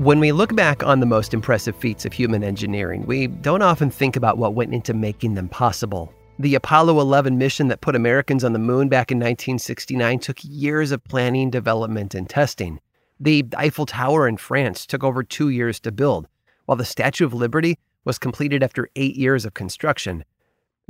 [0.00, 3.90] When we look back on the most impressive feats of human engineering, we don't often
[3.90, 6.10] think about what went into making them possible.
[6.38, 10.90] The Apollo 11 mission that put Americans on the moon back in 1969 took years
[10.90, 12.80] of planning, development, and testing.
[13.20, 16.28] The Eiffel Tower in France took over two years to build,
[16.64, 17.76] while the Statue of Liberty
[18.06, 20.24] was completed after eight years of construction.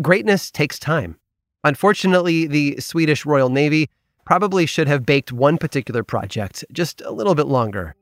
[0.01, 1.17] Greatness takes time.
[1.65, 3.91] Unfortunately, the Swedish Royal Navy
[4.25, 7.97] probably should have baked one particular project just a little bit longer.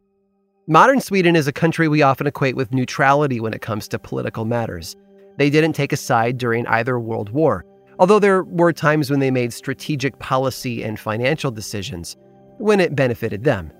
[0.71, 4.45] Modern Sweden is a country we often equate with neutrality when it comes to political
[4.45, 4.97] matters.
[5.39, 7.65] They didn't take a side during either World War,
[7.99, 12.19] although there were times when they made strategic policy and financial decisions
[12.59, 13.73] when it benefited them.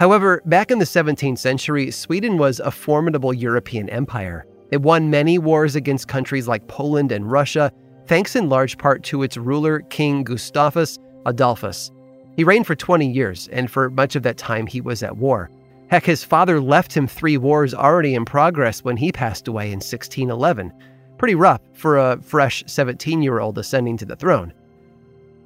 [0.00, 4.46] However, back in the 17th century, Sweden was a formidable European empire.
[4.70, 7.70] It won many wars against countries like Poland and Russia,
[8.06, 11.90] thanks in large part to its ruler, King Gustavus Adolphus.
[12.36, 15.50] He reigned for 20 years, and for much of that time, he was at war.
[15.92, 19.76] Heck, his father left him three wars already in progress when he passed away in
[19.76, 20.72] 1611.
[21.18, 24.54] Pretty rough for a fresh 17 year old ascending to the throne.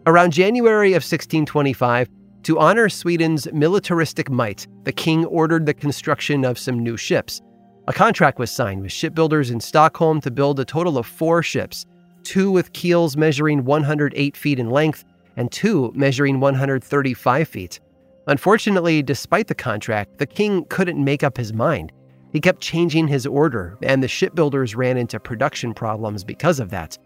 [0.07, 2.09] Around January of 1625,
[2.45, 7.43] to honor Sweden's militaristic might, the king ordered the construction of some new ships.
[7.89, 11.87] A contract was signed with shipbuilders in Stockholm to build a total of four ships
[12.23, 15.05] two with keels measuring 108 feet in length
[15.37, 17.81] and two measuring 135 feet.
[18.29, 21.93] Unfortunately, despite the contract, the king couldn't make up his mind.
[22.33, 26.99] He kept changing his order, and the shipbuilders ran into production problems because of that.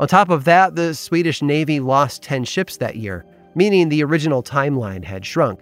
[0.00, 3.24] On top of that, the Swedish Navy lost 10 ships that year,
[3.54, 5.60] meaning the original timeline had shrunk.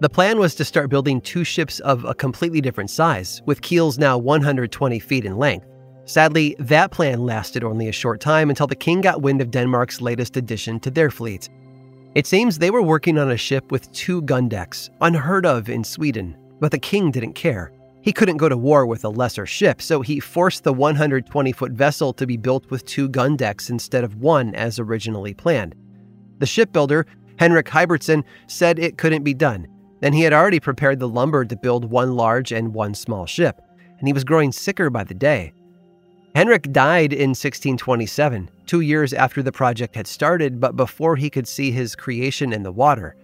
[0.00, 3.98] The plan was to start building two ships of a completely different size, with keels
[3.98, 5.66] now 120 feet in length.
[6.04, 10.00] Sadly, that plan lasted only a short time until the king got wind of Denmark's
[10.00, 11.48] latest addition to their fleet.
[12.16, 15.84] It seems they were working on a ship with two gun decks, unheard of in
[15.84, 17.72] Sweden, but the king didn't care.
[18.00, 21.72] He couldn't go to war with a lesser ship, so he forced the 120 foot
[21.72, 25.74] vessel to be built with two gun decks instead of one as originally planned.
[26.38, 27.04] The shipbuilder,
[27.38, 29.66] Henrik Hybertson, said it couldn't be done,
[30.00, 33.60] and he had already prepared the lumber to build one large and one small ship,
[33.98, 35.52] and he was growing sicker by the day.
[36.36, 41.48] Henrik died in 1627, two years after the project had started, but before he could
[41.48, 43.16] see his creation in the water.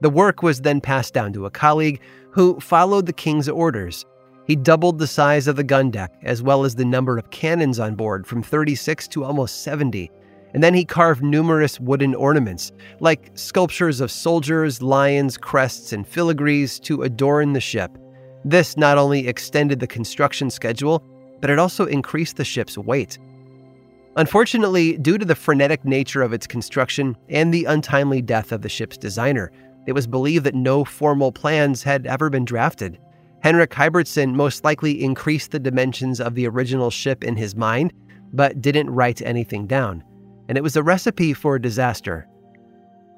[0.00, 2.00] The work was then passed down to a colleague
[2.32, 4.04] who followed the king's orders.
[4.48, 7.78] He doubled the size of the gun deck, as well as the number of cannons
[7.78, 10.10] on board, from 36 to almost 70.
[10.52, 16.80] And then he carved numerous wooden ornaments, like sculptures of soldiers, lions, crests, and filigrees,
[16.80, 17.96] to adorn the ship.
[18.44, 21.04] This not only extended the construction schedule,
[21.40, 23.18] but it also increased the ship's weight.
[24.16, 28.68] Unfortunately, due to the frenetic nature of its construction and the untimely death of the
[28.68, 29.52] ship's designer,
[29.86, 32.98] it was believed that no formal plans had ever been drafted.
[33.40, 37.92] Henrik Hybertson most likely increased the dimensions of the original ship in his mind,
[38.32, 40.02] but didn't write anything down,
[40.48, 42.26] and it was a recipe for disaster.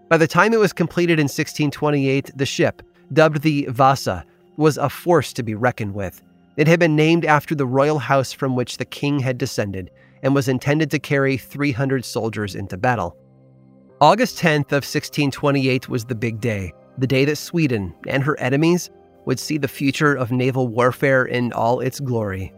[0.08, 2.82] By the time it was completed in 1628, the ship,
[3.12, 4.24] dubbed the Vasa,
[4.56, 6.22] was a force to be reckoned with.
[6.58, 9.92] It had been named after the royal house from which the king had descended
[10.24, 13.16] and was intended to carry 300 soldiers into battle.
[14.00, 18.90] August 10th of 1628 was the big day, the day that Sweden and her enemies
[19.24, 22.52] would see the future of naval warfare in all its glory.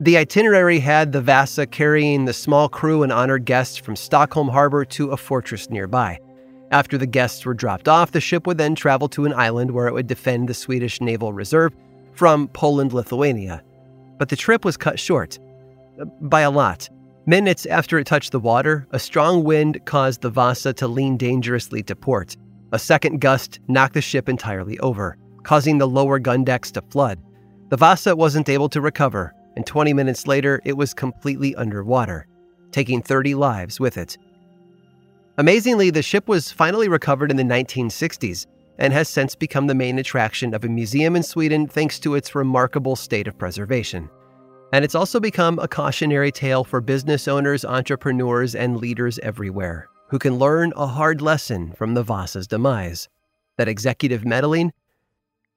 [0.00, 4.84] The itinerary had the Vasa carrying the small crew and honored guests from Stockholm harbor
[4.86, 6.18] to a fortress nearby.
[6.72, 9.86] After the guests were dropped off, the ship would then travel to an island where
[9.86, 11.72] it would defend the Swedish naval reserve
[12.18, 13.62] from Poland Lithuania.
[14.18, 15.38] But the trip was cut short.
[16.00, 16.88] Uh, by a lot.
[17.26, 21.80] Minutes after it touched the water, a strong wind caused the Vasa to lean dangerously
[21.84, 22.36] to port.
[22.72, 27.20] A second gust knocked the ship entirely over, causing the lower gun decks to flood.
[27.68, 32.26] The Vasa wasn't able to recover, and 20 minutes later, it was completely underwater,
[32.72, 34.18] taking 30 lives with it.
[35.36, 38.46] Amazingly, the ship was finally recovered in the 1960s
[38.78, 42.34] and has since become the main attraction of a museum in Sweden thanks to its
[42.34, 44.08] remarkable state of preservation.
[44.72, 50.18] And it's also become a cautionary tale for business owners, entrepreneurs, and leaders everywhere who
[50.18, 53.08] can learn a hard lesson from the Vasa's demise
[53.56, 54.72] that executive meddling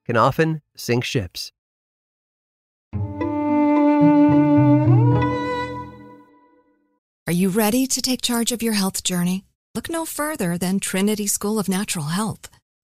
[0.04, 1.52] can often sink ships.
[7.26, 9.44] Are you ready to take charge of your health journey?
[9.74, 12.50] Look no further than Trinity School of Natural Health.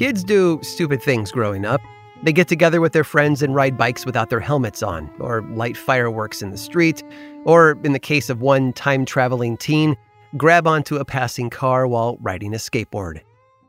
[0.00, 1.82] Kids do stupid things growing up.
[2.22, 5.76] They get together with their friends and ride bikes without their helmets on, or light
[5.76, 7.02] fireworks in the street,
[7.44, 9.94] or, in the case of one time traveling teen,
[10.38, 13.20] grab onto a passing car while riding a skateboard.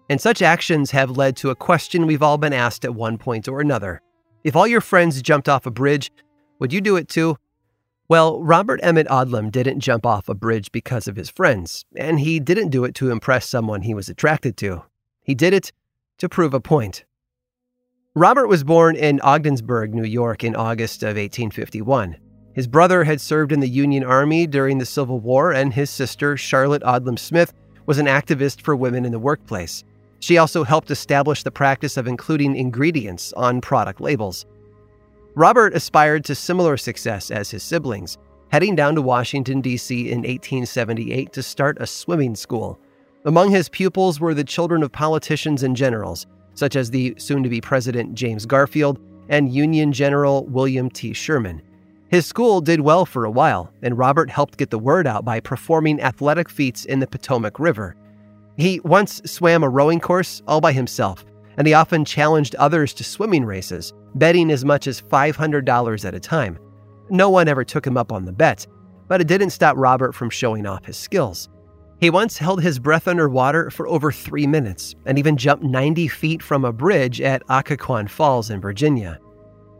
[0.09, 3.49] And such actions have led to a question we've all been asked at one point
[3.49, 4.01] or another.
[4.45, 6.13] If all your friends jumped off a bridge,
[6.59, 7.35] would you do it too?
[8.07, 12.39] Well, Robert Emmett Odlum didn't jump off a bridge because of his friends, and he
[12.39, 14.83] didn't do it to impress someone he was attracted to.
[15.23, 15.73] He did it
[16.21, 17.03] to prove a point.
[18.13, 22.15] Robert was born in Ogdensburg, New York in August of 1851.
[22.53, 26.37] His brother had served in the Union Army during the Civil War, and his sister,
[26.37, 27.53] Charlotte Odlum Smith,
[27.87, 29.83] was an activist for women in the workplace.
[30.19, 34.45] She also helped establish the practice of including ingredients on product labels.
[35.33, 38.19] Robert aspired to similar success as his siblings,
[38.51, 40.11] heading down to Washington, D.C.
[40.11, 42.79] in 1878 to start a swimming school.
[43.23, 46.25] Among his pupils were the children of politicians and generals,
[46.55, 48.99] such as the soon to be President James Garfield
[49.29, 51.13] and Union General William T.
[51.13, 51.61] Sherman.
[52.09, 55.39] His school did well for a while, and Robert helped get the word out by
[55.39, 57.95] performing athletic feats in the Potomac River.
[58.57, 61.23] He once swam a rowing course all by himself,
[61.57, 66.19] and he often challenged others to swimming races, betting as much as $500 at a
[66.19, 66.57] time.
[67.09, 68.65] No one ever took him up on the bet,
[69.07, 71.49] but it didn't stop Robert from showing off his skills.
[72.01, 76.41] He once held his breath underwater for over three minutes and even jumped 90 feet
[76.41, 79.19] from a bridge at Occoquan Falls in Virginia.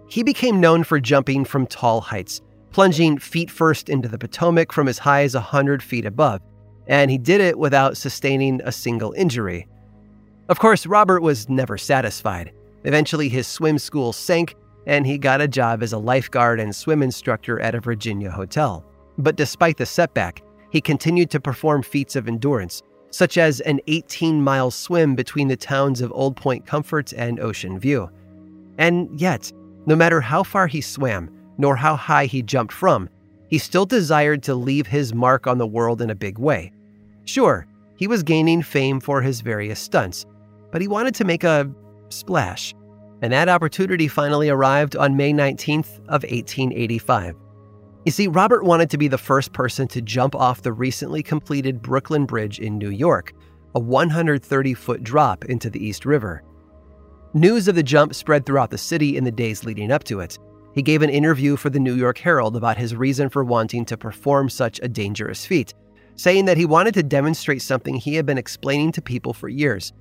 [0.08, 4.88] He became known for jumping from tall heights, plunging feet first into the Potomac from
[4.88, 6.42] as high as 100 feet above,
[6.86, 9.68] and he did it without sustaining a single injury.
[10.48, 12.52] Of course, Robert was never satisfied.
[12.84, 17.02] Eventually, his swim school sank, and he got a job as a lifeguard and swim
[17.02, 18.86] instructor at a Virginia hotel.
[19.18, 24.42] But despite the setback, he continued to perform feats of endurance, such as an 18
[24.42, 28.10] mile swim between the towns of Old Point Comfort and Ocean View.
[28.78, 29.52] And yet,
[29.86, 33.10] no matter how far he swam, nor how high he jumped from,
[33.50, 36.72] he still desired to leave his mark on the world in a big way.
[37.26, 40.26] Sure, he was gaining fame for his various stunts,
[40.72, 41.70] but he wanted to make a
[42.10, 42.74] splash.
[43.22, 47.36] And that opportunity finally arrived on May 19th of 1885.
[48.04, 51.84] You see, Robert wanted to be the first person to jump off the recently completed
[51.84, 53.34] Brooklyn Bridge in New York,
[53.76, 56.42] a 130 foot drop into the East River.
[57.36, 60.40] News of the jump spread throughout the city in the days leading up to it.
[60.74, 63.98] He gave an interview for the New York Herald about his reason for wanting to
[63.98, 65.76] perform such a dangerous feat,
[66.16, 69.94] saying that he wanted to demonstrate something he had been explaining to people for years.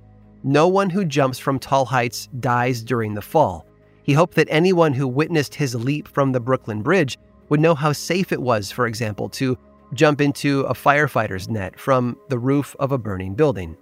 [0.43, 3.67] No one who jumps from tall heights dies during the fall.
[4.01, 7.19] He hoped that anyone who witnessed his leap from the Brooklyn Bridge
[7.51, 9.57] would know how safe it was, for example, to
[9.93, 13.75] jump into a firefighter's net from the roof of a burning building.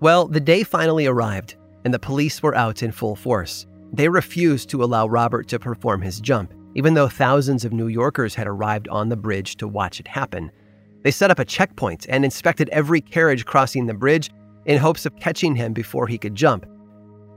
[0.00, 3.66] Well, the day finally arrived, and the police were out in full force.
[3.92, 8.34] They refused to allow Robert to perform his jump, even though thousands of New Yorkers
[8.34, 10.50] had arrived on the bridge to watch it happen.
[11.02, 14.30] They set up a checkpoint and inspected every carriage crossing the bridge
[14.64, 16.64] in hopes of catching him before he could jump.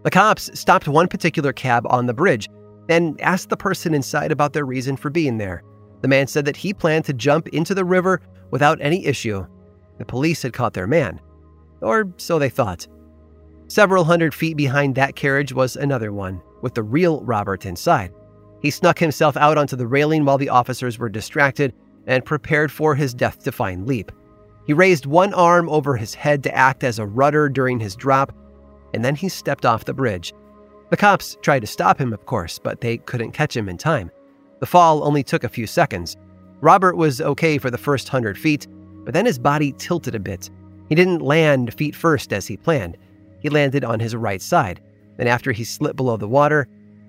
[0.04, 2.48] The cops stopped one particular cab on the bridge
[2.90, 5.64] and asked the person inside about their reason for being there.
[6.02, 9.46] The man said that he planned to jump into the river without any issue.
[9.98, 11.20] The police had caught their man.
[11.82, 12.88] Or so they thought.
[13.68, 18.14] Several hundred feet behind that carriage was another one, with the real Robert inside.
[18.62, 21.74] He snuck himself out onto the railing while the officers were distracted
[22.08, 24.12] and prepared for his death defying leap.
[24.66, 28.34] He raised one arm over his head to act as a rudder during his drop,
[28.94, 30.34] and then he stepped off the bridge.
[30.90, 34.10] The cops tried to stop him, of course, but they couldn't catch him in time.
[34.60, 36.16] The fall only took a few seconds.
[36.62, 38.68] Robert was okay for the first hundred feet,
[39.04, 40.50] but then his body tilted a bit.
[40.90, 42.98] He didn't land feet first as he planned.
[43.42, 44.82] He landed on his right side,
[45.20, 46.68] and after he slipped below the water,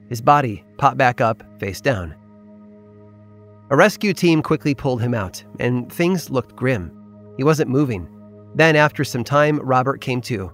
[0.08, 2.14] his body popped back up face down.
[3.70, 6.90] A rescue team quickly pulled him out, and things looked grim.
[7.36, 8.08] He wasn't moving.
[8.54, 10.50] Then, after some time, Robert came to.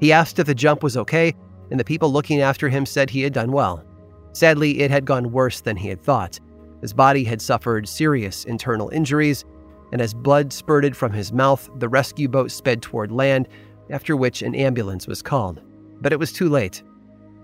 [0.00, 1.32] He asked if the jump was okay,
[1.70, 3.84] and the people looking after him said he had done well.
[4.32, 6.38] Sadly, it had gone worse than he had thought.
[6.82, 9.44] His body had suffered serious internal injuries,
[9.92, 13.48] and as blood spurted from his mouth, the rescue boat sped toward land,
[13.90, 15.60] after which an ambulance was called.
[16.00, 16.82] But it was too late.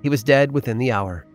[0.03, 1.27] He was dead within the hour.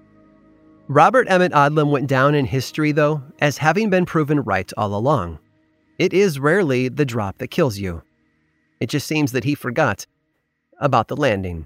[0.88, 5.40] Robert Emmett Odlum went down in history, though, as having been proven right all along.
[5.98, 8.04] It is rarely the drop that kills you.
[8.80, 10.06] It just seems that he forgot
[10.80, 11.66] about the landing.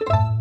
[0.00, 0.35] you